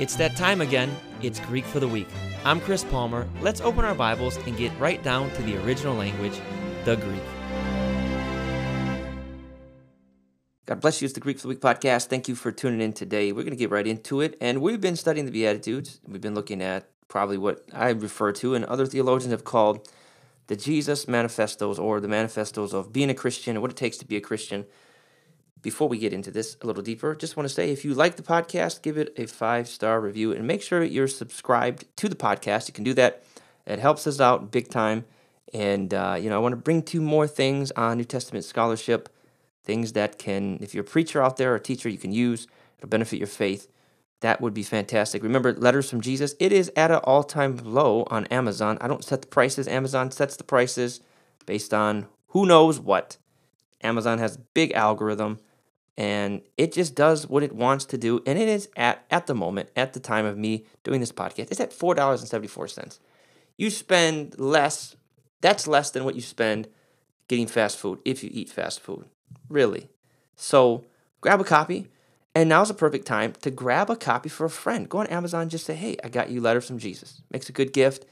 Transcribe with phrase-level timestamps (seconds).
[0.00, 0.94] It's that time again.
[1.22, 2.06] It's Greek for the Week.
[2.44, 3.28] I'm Chris Palmer.
[3.40, 6.40] Let's open our Bibles and get right down to the original language,
[6.84, 7.20] the Greek.
[10.66, 11.06] God bless you.
[11.06, 12.06] It's the Greek for the Week podcast.
[12.06, 13.32] Thank you for tuning in today.
[13.32, 14.36] We're going to get right into it.
[14.40, 15.98] And we've been studying the Beatitudes.
[16.06, 19.88] We've been looking at probably what I refer to and other theologians have called
[20.46, 24.06] the Jesus manifestos or the manifestos of being a Christian and what it takes to
[24.06, 24.64] be a Christian
[25.62, 28.16] before we get into this a little deeper, just want to say if you like
[28.16, 32.16] the podcast, give it a five star review and make sure you're subscribed to the
[32.16, 32.68] podcast.
[32.68, 33.24] You can do that,
[33.66, 35.04] it helps us out big time.
[35.54, 39.08] And, uh, you know, I want to bring you more things on New Testament scholarship,
[39.64, 42.46] things that can, if you're a preacher out there or a teacher, you can use,
[42.78, 43.68] it'll benefit your faith.
[44.20, 45.22] That would be fantastic.
[45.22, 48.76] Remember, Letters from Jesus, it is at an all time low on Amazon.
[48.80, 51.00] I don't set the prices, Amazon sets the prices
[51.46, 53.16] based on who knows what.
[53.80, 55.38] Amazon has a big algorithm
[55.98, 59.34] and it just does what it wants to do and it is at at the
[59.34, 62.98] moment at the time of me doing this podcast it's at $4.74
[63.58, 64.96] you spend less
[65.40, 66.68] that's less than what you spend
[67.26, 69.04] getting fast food if you eat fast food
[69.48, 69.88] really.
[70.36, 70.84] So
[71.20, 71.88] grab a copy
[72.34, 74.88] and now's a perfect time to grab a copy for a friend.
[74.88, 77.22] Go on amazon just say hey i got you letters from jesus.
[77.30, 78.06] Makes a good gift.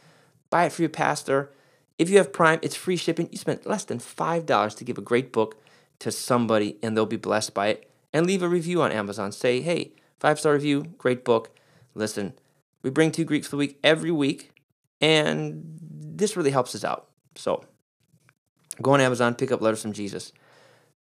[0.50, 1.52] Buy it for your pastor.
[1.98, 3.28] If you have prime it's free shipping.
[3.30, 5.56] You spend less than $5 to give a great book
[6.00, 7.90] to somebody and they'll be blessed by it.
[8.12, 9.32] And leave a review on Amazon.
[9.32, 11.56] Say, hey, five star review, great book.
[11.94, 12.32] Listen,
[12.82, 14.52] we bring two Greeks for the week every week,
[15.00, 17.08] and this really helps us out.
[17.34, 17.64] So
[18.80, 20.32] go on Amazon, pick up Letters from Jesus.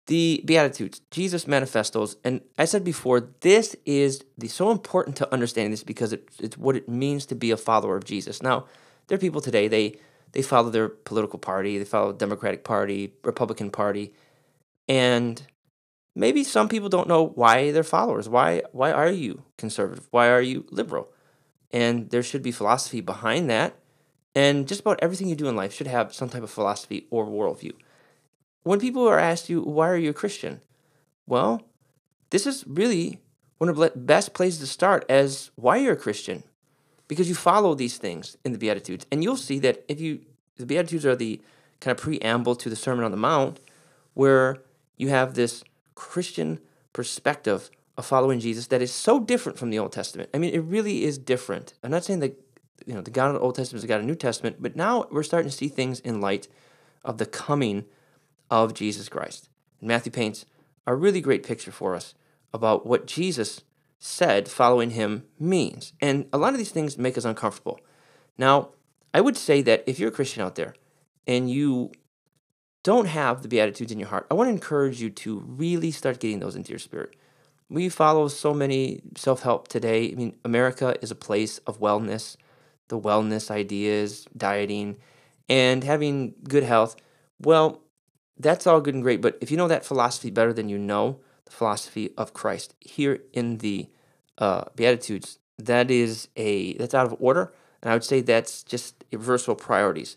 [0.06, 5.72] The Beatitudes, Jesus manifestos, and I said before, this is the so important to understanding
[5.72, 8.40] this because it, it's what it means to be a follower of Jesus.
[8.40, 8.66] Now,
[9.08, 9.98] there are people today, they
[10.32, 14.12] they follow their political party, they follow Democratic Party, Republican Party,
[14.88, 15.46] and
[16.14, 18.28] maybe some people don't know why they're followers.
[18.28, 20.08] Why why are you conservative?
[20.10, 21.08] Why are you liberal?
[21.72, 23.76] And there should be philosophy behind that.
[24.34, 27.26] And just about everything you do in life should have some type of philosophy or
[27.26, 27.72] worldview.
[28.62, 30.60] When people are asked you, why are you a Christian?
[31.26, 31.62] Well,
[32.30, 33.20] this is really
[33.58, 36.42] one of the best places to start as why you're a Christian.
[37.08, 39.06] Because you follow these things in the Beatitudes.
[39.10, 40.20] And you'll see that if you,
[40.56, 41.40] the Beatitudes are the
[41.80, 43.60] kind of preamble to the Sermon on the Mount,
[44.14, 44.58] where
[44.96, 45.64] you have this
[45.94, 46.60] Christian
[46.92, 50.30] perspective of following Jesus that is so different from the Old Testament.
[50.34, 51.74] I mean, it really is different.
[51.82, 52.40] I'm not saying that
[52.84, 54.56] you know the God of the Old Testament is the God of the New Testament,
[54.60, 56.48] but now we're starting to see things in light
[57.04, 57.84] of the coming
[58.50, 59.48] of Jesus Christ.
[59.80, 60.46] And Matthew paints
[60.86, 62.14] a really great picture for us
[62.52, 63.62] about what Jesus
[63.98, 65.92] said following him means.
[66.00, 67.80] And a lot of these things make us uncomfortable.
[68.38, 68.70] Now,
[69.12, 70.74] I would say that if you're a Christian out there
[71.26, 71.92] and you
[72.86, 76.20] don't have the Beatitudes in your heart, I want to encourage you to really start
[76.20, 77.16] getting those into your spirit.
[77.68, 80.12] We follow so many self help today.
[80.12, 82.36] I mean, America is a place of wellness,
[82.86, 84.98] the wellness ideas, dieting,
[85.48, 86.94] and having good health.
[87.40, 87.82] Well,
[88.38, 91.18] that's all good and great, but if you know that philosophy better than you know
[91.46, 93.88] the philosophy of Christ here in the
[94.38, 99.02] uh, Beatitudes, that is a that's out of order, and I would say that's just
[99.10, 100.16] reversal priorities.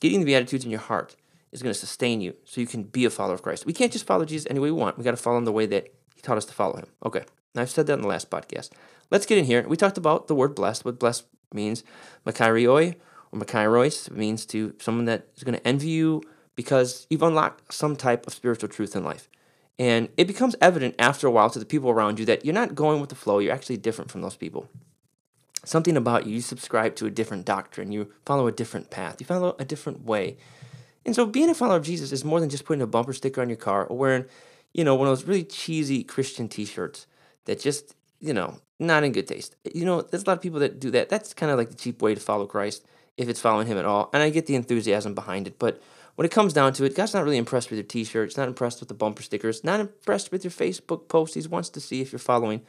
[0.00, 1.14] Getting the Beatitudes in your heart
[1.52, 3.66] is going to sustain you so you can be a follower of Christ.
[3.66, 4.98] We can't just follow Jesus any way we want.
[4.98, 6.86] We got to follow him the way that he taught us to follow him.
[7.04, 7.24] Okay.
[7.54, 8.70] Now I've said that in the last podcast.
[9.10, 9.66] Let's get in here.
[9.66, 11.82] We talked about the word blessed, what blessed means.
[12.26, 12.96] Makarioi
[13.32, 16.22] or makarios means to someone that is going to envy you
[16.54, 19.28] because you've unlocked some type of spiritual truth in life.
[19.78, 22.74] And it becomes evident after a while to the people around you that you're not
[22.74, 24.68] going with the flow, you're actually different from those people.
[25.64, 29.26] Something about you, you subscribe to a different doctrine, you follow a different path, you
[29.26, 30.36] follow a different way.
[31.08, 33.40] And so being a follower of Jesus is more than just putting a bumper sticker
[33.40, 34.26] on your car or wearing,
[34.74, 37.06] you know, one of those really cheesy Christian t-shirts
[37.46, 39.56] that just, you know, not in good taste.
[39.72, 41.08] You know, there's a lot of people that do that.
[41.08, 42.84] That's kind of like the cheap way to follow Christ
[43.16, 44.10] if it's following him at all.
[44.12, 45.80] And I get the enthusiasm behind it, but
[46.16, 48.80] when it comes down to it, God's not really impressed with your t-shirts, not impressed
[48.80, 51.36] with the bumper stickers, not impressed with your Facebook posts.
[51.36, 52.60] He wants to see if you're following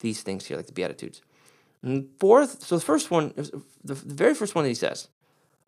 [0.00, 1.22] these things here, like the Beatitudes.
[1.82, 3.34] And fourth, so the first one,
[3.84, 5.06] the very first one that he says,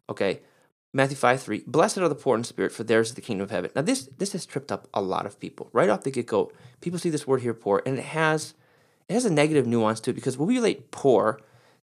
[0.09, 0.41] okay,
[0.93, 3.51] Matthew 5 3, blessed are the poor in spirit, for theirs is the kingdom of
[3.51, 3.71] heaven.
[3.77, 5.69] Now, this this has tripped up a lot of people.
[5.73, 6.51] Right off the get go,
[6.81, 8.55] people see this word here, poor, and it has
[9.09, 11.41] it has a negative nuance to it because when we relate poor,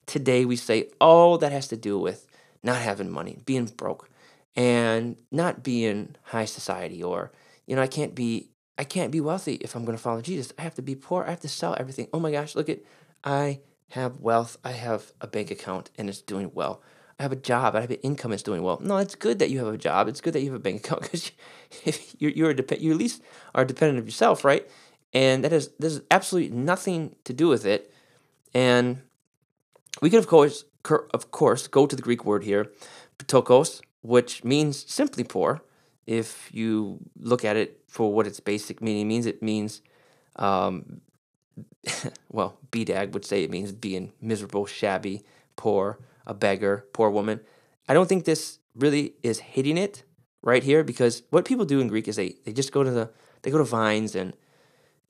[0.07, 2.27] today we say, oh, that has to do with
[2.63, 4.11] not having money, being broke,
[4.57, 7.31] and not being high society, or
[7.67, 10.53] you know, I can't be I can't be wealthy if I'm gonna follow Jesus.
[10.59, 12.09] I have to be poor, I have to sell everything.
[12.13, 12.81] Oh my gosh, look at
[13.23, 13.61] I
[13.91, 16.83] have wealth, I have a bank account and it's doing well.
[17.19, 18.79] I have a job, I have an income that's doing well.
[18.83, 20.07] No, it's good that you have a job.
[20.09, 21.33] It's good that you have a bank account because
[22.19, 23.23] you, you're, you at least
[23.55, 24.69] are dependent of yourself, right?
[25.13, 27.93] And that has there's absolutely nothing to do with it.
[28.55, 29.03] And
[30.03, 30.65] We could of course,
[31.15, 32.73] of course, go to the Greek word here,
[33.19, 35.63] ptokos, which means simply poor.
[36.07, 39.83] If you look at it for what its basic meaning means, it means,
[40.37, 41.01] um,
[42.31, 45.25] well, BDAG would say it means being miserable, shabby,
[45.57, 47.41] poor, a beggar, poor woman.
[47.89, 50.03] I don't think this really is hitting it
[50.43, 53.11] right here because what people do in Greek is they, they just go to the
[53.43, 54.35] they go to Vines and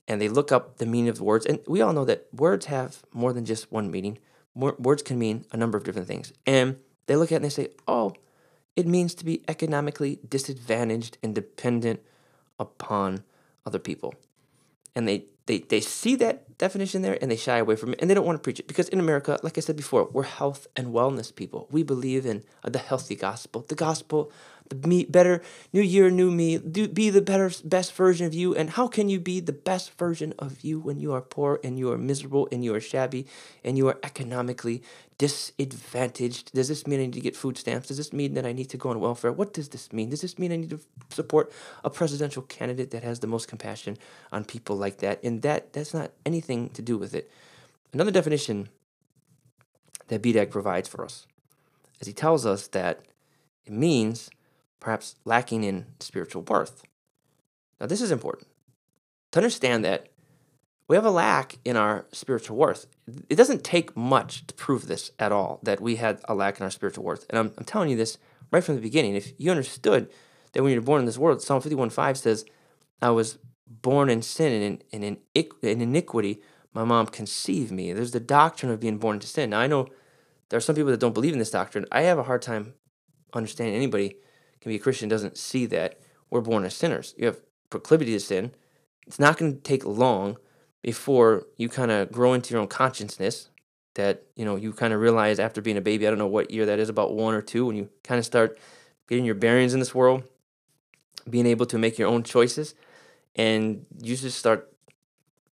[0.09, 1.47] and they look up the meaning of the words.
[1.47, 4.19] And we all know that words have more than just one meaning.
[4.55, 6.33] words can mean a number of different things.
[6.47, 6.77] And
[7.07, 8.15] they look at it and they say, oh,
[8.77, 12.01] it means to be economically disadvantaged and dependent
[12.59, 13.25] upon
[13.65, 14.15] other people.
[14.95, 18.11] And they, they, they see that definition there and they shy away from it and
[18.11, 18.67] they don't want to preach it.
[18.67, 21.69] Because in America, like I said before, we're health and wellness people.
[21.71, 24.33] We believe in the healthy gospel, the gospel
[24.69, 25.43] the me better
[25.73, 28.55] new year new me do be the better best version of you.
[28.55, 31.79] And how can you be the best version of you when you are poor and
[31.79, 33.27] you are miserable and you are shabby
[33.65, 34.83] and you are economically
[35.19, 36.53] disadvantaged?
[36.53, 37.89] Does this mean i need to get food stamps?
[37.89, 39.33] Does this mean that i need to go on welfare?
[39.33, 40.11] What does this mean?
[40.11, 40.81] Does this mean i need to
[41.11, 41.53] support
[41.85, 43.97] a presidential candidate that has the most compassion
[44.33, 45.23] on people like that?
[45.23, 47.31] And that that's not anything to do with it.
[47.93, 48.69] Another definition
[50.09, 51.27] that BDAG provides for us
[52.01, 53.01] is he tells us that
[53.65, 54.31] it means
[54.81, 56.82] perhaps lacking in spiritual worth.
[57.81, 58.49] Now, this is important
[59.32, 60.08] to understand that
[60.88, 62.87] we have a lack in our spiritual worth.
[63.28, 66.64] It doesn't take much to prove this at all, that we had a lack in
[66.64, 67.26] our spiritual worth.
[67.28, 68.19] And I'm, I'm telling you this
[68.52, 69.17] right from the beginning.
[69.17, 70.11] If you understood
[70.52, 72.44] that when you're born in this world, Psalm 51.5 says,
[73.02, 76.40] I was born in sin and in, in, in iniquity,
[76.73, 77.93] my mom conceived me.
[77.93, 79.50] There's the doctrine of being born into sin.
[79.50, 79.88] Now, I know
[80.49, 81.87] there are some people that don't believe in this doctrine.
[81.90, 82.75] I have a hard time
[83.34, 84.19] understanding anybody
[84.61, 85.99] can be a Christian doesn't see that
[86.31, 87.14] we're born as sinners.
[87.17, 88.53] You have proclivity to sin.
[89.06, 90.37] It's not going to take long
[90.82, 93.50] before you kind of grow into your own consciousness
[93.94, 96.50] that, you know, you kind of realize after being a baby, I don't know what
[96.50, 98.58] year that is, about one or two, when you kind of start
[99.08, 100.25] getting your bearings in this world,
[101.29, 102.75] being able to make your own choices,
[103.35, 104.73] and you just start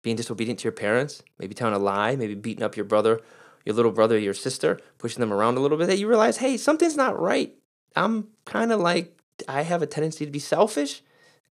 [0.03, 3.21] being disobedient to your parents, maybe telling a lie, maybe beating up your brother,
[3.65, 6.57] your little brother, your sister, pushing them around a little bit, that you realize, hey,
[6.57, 7.55] something's not right.
[7.97, 9.19] I'm kind of like,
[9.49, 11.03] I have a tendency to be selfish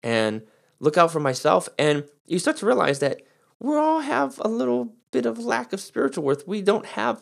[0.01, 0.41] and
[0.79, 1.69] look out for myself.
[1.77, 3.21] And you start to realize that
[3.59, 6.47] we all have a little bit of lack of spiritual worth.
[6.47, 7.21] We don't have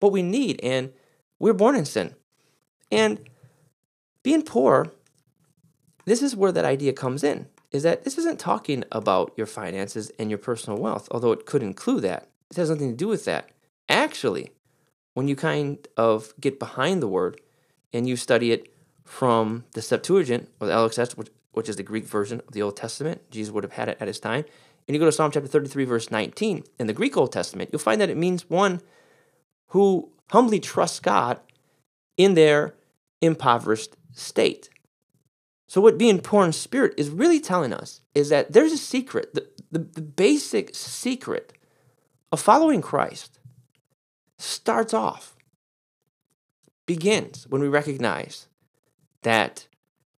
[0.00, 0.92] what we need, and
[1.38, 2.14] we're born in sin.
[2.90, 3.20] And
[4.22, 4.92] being poor,
[6.04, 10.10] this is where that idea comes in is that this isn't talking about your finances
[10.18, 12.28] and your personal wealth, although it could include that.
[12.50, 13.50] It has nothing to do with that.
[13.88, 14.50] Actually,
[15.14, 17.40] when you kind of get behind the word,
[17.96, 18.72] and you study it
[19.04, 22.76] from the Septuagint or the LXX, which, which is the Greek version of the Old
[22.76, 24.44] Testament, Jesus would have had it at his time,
[24.86, 27.80] and you go to Psalm chapter 33, verse 19, in the Greek Old Testament, you'll
[27.80, 28.82] find that it means one
[29.68, 31.40] who humbly trusts God
[32.16, 32.74] in their
[33.20, 34.68] impoverished state.
[35.66, 39.34] So, what being poor in spirit is really telling us is that there's a secret,
[39.34, 41.52] the, the, the basic secret
[42.30, 43.40] of following Christ
[44.38, 45.35] starts off
[46.86, 48.46] begins when we recognize
[49.22, 49.66] that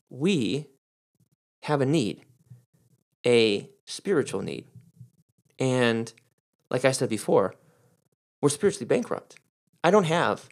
[0.09, 0.67] we
[1.63, 2.21] have a need,
[3.25, 4.65] a spiritual need.
[5.59, 6.11] And
[6.69, 7.55] like I said before,
[8.41, 9.37] we're spiritually bankrupt.
[9.83, 10.49] I don't have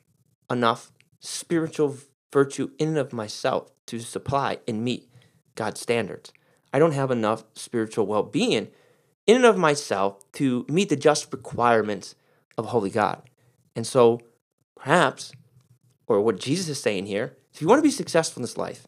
[0.50, 1.98] enough spiritual
[2.32, 5.10] virtue in and of myself to supply and meet
[5.56, 6.32] God's standards.
[6.74, 8.70] I don't have enough spiritual well being
[9.28, 12.16] in and of myself to meet the just requirements
[12.58, 13.22] of holy God.
[13.76, 14.22] And so
[14.76, 15.32] perhaps
[16.08, 18.88] or what Jesus is saying here, if you want to be successful in this life,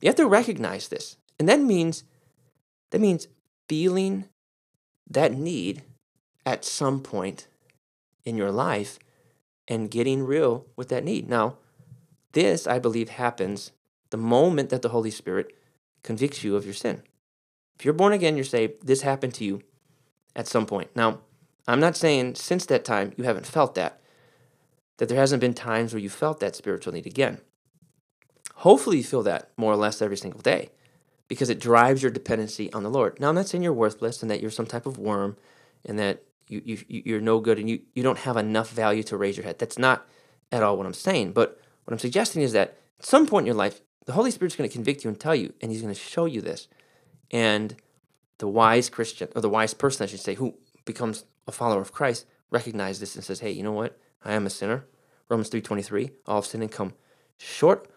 [0.00, 1.16] you have to recognize this.
[1.38, 2.04] And that means
[2.90, 3.28] that means
[3.68, 4.26] feeling
[5.08, 5.82] that need
[6.46, 7.48] at some point
[8.24, 8.98] in your life
[9.66, 11.28] and getting real with that need.
[11.28, 11.56] Now,
[12.32, 13.72] this I believe happens
[14.10, 15.56] the moment that the Holy Spirit
[16.02, 17.02] convicts you of your sin.
[17.78, 19.62] If you're born again, you're saved, this happened to you
[20.36, 20.94] at some point.
[20.94, 21.20] Now,
[21.66, 24.00] I'm not saying since that time you haven't felt that
[24.98, 27.40] that there hasn't been times where you felt that spiritual need again.
[28.56, 30.70] Hopefully, you feel that more or less every single day
[31.28, 33.18] because it drives your dependency on the Lord.
[33.18, 35.36] Now, I'm not saying you're worthless and that you're some type of worm
[35.84, 39.16] and that you, you, you're no good and you, you don't have enough value to
[39.16, 39.58] raise your head.
[39.58, 40.06] That's not
[40.52, 41.32] at all what I'm saying.
[41.32, 44.56] But what I'm suggesting is that at some point in your life, the Holy Spirit's
[44.56, 46.68] going to convict you and tell you, and He's going to show you this.
[47.30, 47.76] And
[48.38, 51.92] the wise Christian, or the wise person, I should say, who becomes a follower of
[51.92, 53.98] Christ, recognizes this and says, hey, you know what?
[54.24, 54.86] I am a sinner.
[55.28, 56.94] Romans 3.23, all have sinned and come
[57.36, 57.88] short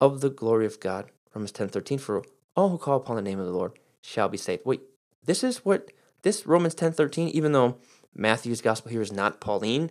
[0.00, 1.10] of the glory of God.
[1.34, 2.24] Romans 10.13, for
[2.54, 4.62] all who call upon the name of the Lord shall be saved.
[4.64, 4.82] Wait,
[5.24, 5.90] this is what,
[6.22, 7.78] this Romans 10.13, even though
[8.14, 9.90] Matthew's gospel here is not Pauline,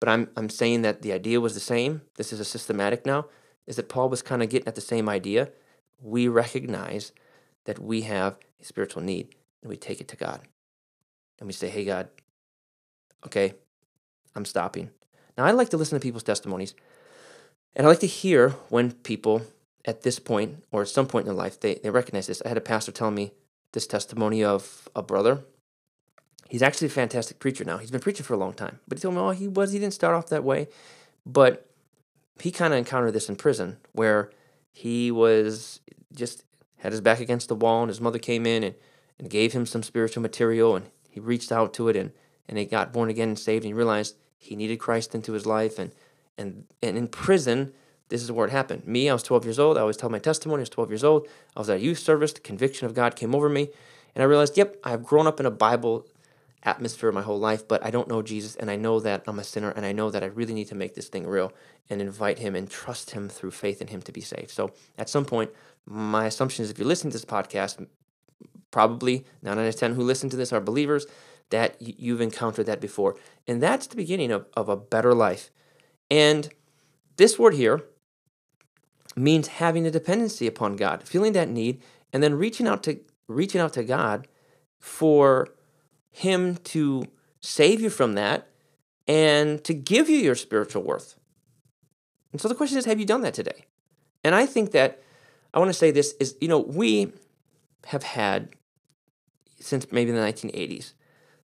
[0.00, 2.00] but I'm I'm saying that the idea was the same.
[2.16, 3.26] This is a systematic now.
[3.66, 5.50] Is that Paul was kind of getting at the same idea?
[6.00, 7.12] We recognize
[7.66, 10.40] that we have a spiritual need and we take it to God.
[11.38, 12.08] And we say, "Hey God,
[13.26, 13.54] okay,
[14.34, 14.90] I'm stopping."
[15.36, 16.74] Now I like to listen to people's testimonies.
[17.74, 19.42] And I like to hear when people
[19.84, 22.42] at this point or at some point in their life they, they recognize this.
[22.44, 23.32] I had a pastor tell me
[23.72, 25.44] this testimony of a brother
[26.50, 27.78] He's actually a fantastic preacher now.
[27.78, 28.80] He's been preaching for a long time.
[28.88, 30.66] But he told me, oh, he was, he didn't start off that way.
[31.24, 31.70] But
[32.40, 34.32] he kind of encountered this in prison where
[34.72, 35.78] he was
[36.12, 36.42] just
[36.78, 38.74] had his back against the wall and his mother came in and,
[39.16, 42.10] and gave him some spiritual material and he reached out to it and,
[42.48, 45.46] and he got born again and saved and he realized he needed Christ into his
[45.46, 45.92] life and
[46.36, 47.72] and and in prison
[48.10, 48.84] this is where it happened.
[48.88, 49.78] Me, I was 12 years old.
[49.78, 50.60] I always tell my testimony.
[50.60, 51.28] I was 12 years old.
[51.54, 52.32] I was at a youth service.
[52.32, 53.70] The conviction of God came over me.
[54.16, 56.06] And I realized, yep, I've grown up in a Bible
[56.62, 59.44] atmosphere my whole life, but I don't know Jesus and I know that I'm a
[59.44, 61.52] sinner and I know that I really need to make this thing real
[61.88, 64.50] and invite him and trust him through faith in him to be saved.
[64.50, 65.50] So at some point,
[65.86, 67.86] my assumption is if you're listening to this podcast,
[68.70, 71.06] probably nine out of 10 who listen to this are believers,
[71.50, 73.16] that you've encountered that before.
[73.46, 75.50] And that's the beginning of, of a better life.
[76.10, 76.48] And
[77.16, 77.84] this word here
[79.16, 83.60] means having a dependency upon God, feeling that need, and then reaching out to reaching
[83.60, 84.26] out to God
[84.78, 85.48] for
[86.10, 87.04] him to
[87.40, 88.48] save you from that
[89.06, 91.16] and to give you your spiritual worth.
[92.32, 93.66] And so the question is have you done that today?
[94.24, 95.02] And I think that
[95.52, 97.12] I want to say this is, you know, we
[97.86, 98.50] have had
[99.58, 100.92] since maybe the 1980s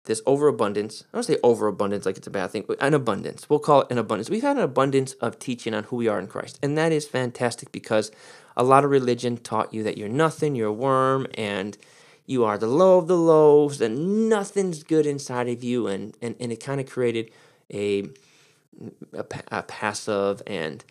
[0.06, 1.04] this overabundance.
[1.12, 3.48] I don't say overabundance like it's a bad thing, but an abundance.
[3.48, 4.30] We'll call it an abundance.
[4.30, 6.58] We've had an abundance of teaching on who we are in Christ.
[6.62, 8.10] And that is fantastic because
[8.56, 11.76] a lot of religion taught you that you're nothing, you're a worm, and
[12.26, 16.34] you are the low of the lows and nothing's good inside of you and and,
[16.40, 17.30] and it kind of created
[17.72, 18.08] a,
[19.12, 20.84] a, a passive and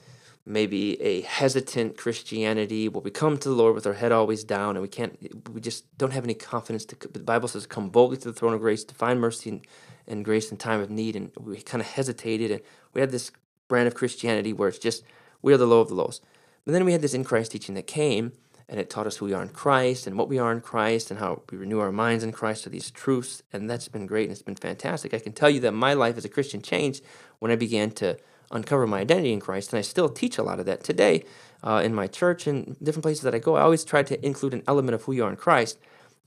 [0.46, 4.76] maybe a hesitant Christianity where we come to the Lord with our head always down
[4.76, 5.18] and we can't,
[5.52, 6.86] we just don't have any confidence.
[6.86, 9.68] To, the Bible says, come boldly to the throne of grace to find mercy and,
[10.08, 11.16] and grace in time of need.
[11.16, 12.62] And we kind of hesitated and
[12.94, 13.32] we had this
[13.68, 15.04] brand of Christianity where it's just,
[15.42, 16.22] we are the low of the lows.
[16.64, 18.34] But then we had this in Christ teaching that came
[18.70, 21.10] and it taught us who we are in Christ and what we are in Christ
[21.10, 23.42] and how we renew our minds in Christ to these truths.
[23.52, 25.14] And that's been great and it's been fantastic.
[25.14, 27.04] I can tell you that my life as a Christian changed
[27.40, 28.18] when I began to
[28.52, 29.72] uncover my identity in Christ.
[29.72, 31.24] And I still teach a lot of that today
[31.64, 33.56] uh, in my church and different places that I go.
[33.56, 35.78] I always try to include an element of who you are in Christ.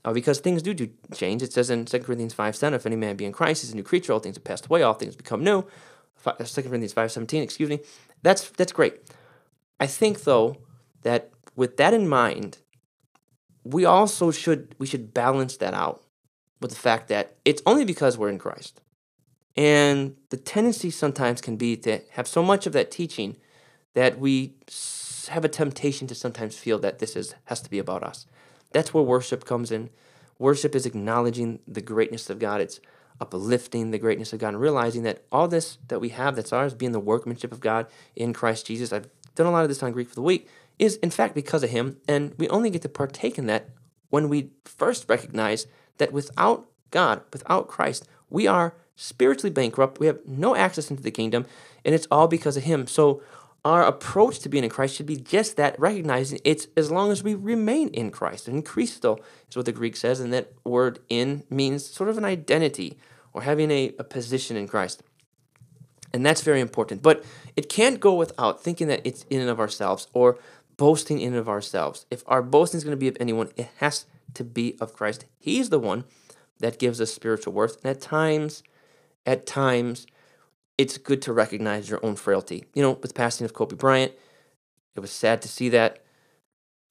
[0.05, 1.41] Uh, because things do, do change.
[1.41, 3.75] It says in 2 Corinthians 5 7, if any man be in Christ, he's a
[3.75, 5.65] new creature, all things have passed away, all things become new.
[6.23, 7.79] 2 Corinthians 5 17, excuse me.
[8.21, 8.95] That's, that's great.
[9.77, 10.55] I think, though,
[11.01, 12.59] that with that in mind,
[13.63, 16.03] we also should we should balance that out
[16.61, 18.81] with the fact that it's only because we're in Christ.
[19.59, 23.35] And the tendency sometimes can be to have so much of that teaching
[23.93, 24.53] that we
[25.27, 28.25] have a temptation to sometimes feel that this is has to be about us.
[28.71, 29.89] That's where worship comes in.
[30.37, 32.61] Worship is acknowledging the greatness of God.
[32.61, 32.79] It's
[33.19, 36.73] uplifting the greatness of God and realizing that all this that we have that's ours,
[36.73, 38.93] being the workmanship of God in Christ Jesus.
[38.93, 40.47] I've done a lot of this on Greek for the Week
[40.77, 43.71] is in fact because of him, and we only get to partake in that
[44.09, 49.99] when we first recognize that without God, without Christ, we are spiritually bankrupt.
[49.99, 51.45] We have no access into the kingdom,
[51.85, 52.85] and it's all because of him.
[52.85, 53.21] So
[53.63, 57.23] our approach to being in Christ should be just that, recognizing it's as long as
[57.23, 58.49] we remain in Christ.
[58.49, 59.17] En Christo
[59.49, 62.97] is what the Greek says, and that word in means sort of an identity
[63.31, 65.01] or having a, a position in Christ.
[66.13, 67.01] And that's very important.
[67.01, 67.23] But
[67.55, 70.39] it can't go without thinking that it's in and of ourselves or
[70.75, 72.05] boasting in and of ourselves.
[72.11, 75.25] If our boasting is going to be of anyone, it has to be of Christ.
[75.37, 76.03] He's the one
[76.59, 77.77] that gives us spiritual worth.
[77.83, 78.63] And at times,
[79.25, 80.07] at times,
[80.77, 82.65] it's good to recognize your own frailty.
[82.73, 84.13] You know, with the passing of Kobe Bryant,
[84.95, 86.03] it was sad to see that.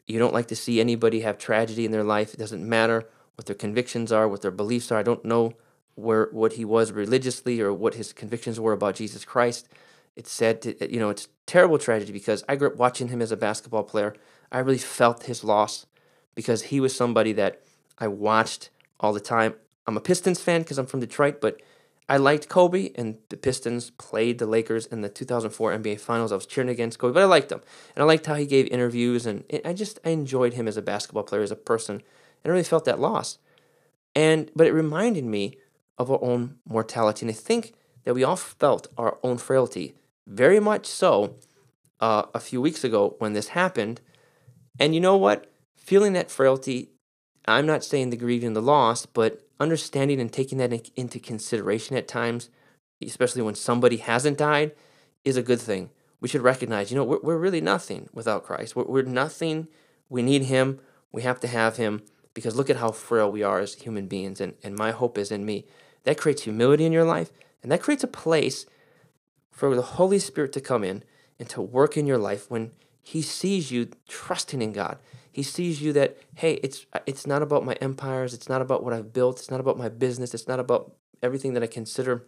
[0.07, 2.33] You don't like to see anybody have tragedy in their life.
[2.33, 4.99] It doesn't matter what their convictions are, what their beliefs are.
[4.99, 5.53] I don't know
[5.95, 9.69] where what he was religiously or what his convictions were about Jesus Christ
[10.19, 13.23] it's sad to, eh, you know, it's terrible tragedy because I grew up watching him
[13.23, 14.15] as a basketball player.
[14.51, 15.87] I really felt his loss
[16.35, 17.63] because he was somebody that
[17.99, 19.55] I watched all the time.
[19.87, 21.63] I'm a Pistons fan because I'm from Detroit, but
[22.09, 26.33] I liked Kobe, and the Pistons played the Lakers in the 2004 NBA Finals.
[26.33, 27.61] I was cheering against Kobe, but I liked him,
[27.95, 30.83] and I liked how he gave interviews, and I just I enjoyed him as a
[30.83, 33.39] basketball player, as a person, and I really felt that loss.
[34.15, 35.59] And but it reminded me
[35.99, 37.75] of our own mortality, and I think
[38.05, 39.95] that we all felt our own frailty
[40.27, 41.37] very much so
[42.01, 44.01] uh, a few weeks ago when this happened.
[44.81, 45.51] And you know what?
[45.77, 46.91] Feeling that frailty,
[47.49, 52.09] I'm not saying the grieving the loss, but understanding and taking that into consideration at
[52.09, 52.51] times
[53.07, 54.73] especially when somebody hasn't died,
[55.25, 55.91] is a good thing.
[56.21, 58.75] We should recognize, you know, we're, we're really nothing without Christ.
[58.75, 59.69] We're, we're nothing.
[60.09, 60.81] We need Him.
[61.13, 62.03] We have to have Him
[62.35, 64.41] because look at how frail we are as human beings.
[64.41, 65.67] And, and my hope is in me.
[66.05, 67.31] That creates humility in your life,
[67.63, 68.65] and that creates a place
[69.51, 71.03] for the Holy Spirit to come in
[71.39, 72.71] and to work in your life when
[73.03, 74.99] He sees you trusting in God.
[75.33, 78.93] He sees you that, hey, it's it's not about my empires, it's not about what
[78.93, 82.25] I've built, it's not about my business, it's not about everything that I consider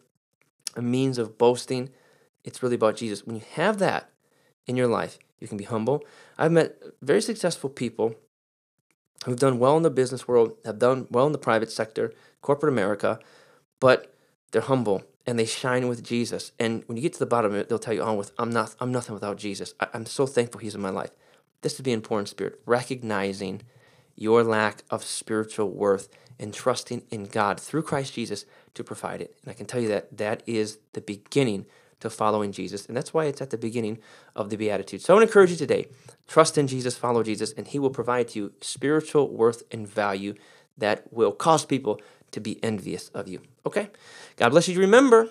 [0.77, 1.91] a means of boasting.
[2.45, 3.27] It's really about Jesus.
[3.27, 4.11] When you have that
[4.67, 6.05] in your life, you can be humble.
[6.39, 8.15] I've met very successful people
[9.25, 12.73] who've done well in the business world, have done well in the private sector, corporate
[12.73, 13.19] America,
[13.81, 14.15] but
[14.53, 16.53] they're humble and they shine with Jesus.
[16.59, 18.51] And when you get to the bottom of it, they'll tell you, "Oh, with I'm
[18.51, 19.75] not, I'm nothing without Jesus.
[19.79, 21.11] I, am so thankful He's in my life."
[21.63, 23.63] This is poor in spirit, recognizing
[24.17, 29.37] your lack of spiritual worth and trusting in God through Christ Jesus to provide it.
[29.43, 31.67] And I can tell you that that is the beginning
[32.01, 32.87] to following Jesus.
[32.87, 33.99] And that's why it's at the beginning
[34.35, 35.05] of the Beatitudes.
[35.05, 35.89] So I want to encourage you today
[36.27, 40.35] trust in Jesus, follow Jesus, and He will provide to you spiritual worth and value
[40.79, 42.01] that will cause people
[42.31, 43.43] to be envious of you.
[43.67, 43.91] Okay?
[44.37, 44.79] God bless you.
[44.79, 45.29] Remember,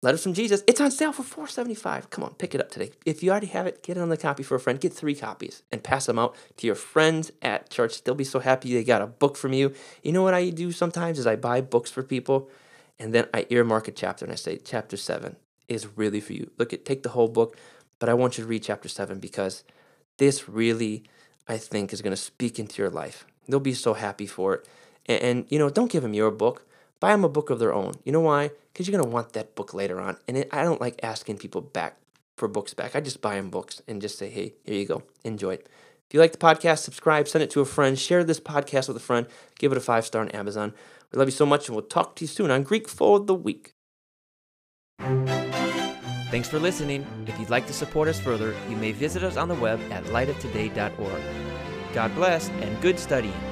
[0.00, 0.62] Letters from Jesus.
[0.68, 2.08] It's on sale for four seventy five.
[2.10, 2.92] Come on, pick it up today.
[3.04, 4.78] If you already have it, get the copy for a friend.
[4.78, 8.04] Get three copies and pass them out to your friends at church.
[8.04, 9.74] They'll be so happy they got a book from you.
[10.04, 12.48] You know what I do sometimes is I buy books for people
[13.00, 15.34] and then I earmark a chapter and I say, chapter seven
[15.66, 16.52] is really for you.
[16.58, 17.56] Look at take the whole book,
[17.98, 19.64] but I want you to read chapter seven because
[20.18, 21.02] this really,
[21.48, 23.26] I think, is going to speak into your life.
[23.48, 24.68] They'll be so happy for it.
[25.06, 26.64] And, and you know, don't give them your book.
[27.00, 27.94] Buy them a book of their own.
[28.04, 28.50] You know why?
[28.72, 30.16] Because you're going to want that book later on.
[30.26, 31.96] And it, I don't like asking people back
[32.36, 32.96] for books back.
[32.96, 35.02] I just buy them books and just say, hey, here you go.
[35.24, 35.68] Enjoy it.
[36.08, 38.96] If you like the podcast, subscribe, send it to a friend, share this podcast with
[38.96, 39.26] a friend,
[39.58, 40.72] give it a five star on Amazon.
[41.12, 43.34] We love you so much, and we'll talk to you soon on Greek for the
[43.34, 43.74] Week.
[46.30, 47.06] Thanks for listening.
[47.26, 50.04] If you'd like to support us further, you may visit us on the web at
[50.04, 51.22] lightoftoday.org.
[51.94, 53.47] God bless and good studying.